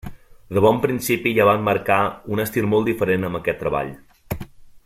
De 0.57 0.63
bon 0.65 0.79
principi 0.85 1.33
ja 1.39 1.45
van 1.49 1.61
marcar 1.67 1.99
un 2.37 2.43
estil 2.47 2.71
molt 2.75 2.91
diferent 2.93 3.29
amb 3.29 3.41
aquest 3.41 3.63
treball. 3.65 3.97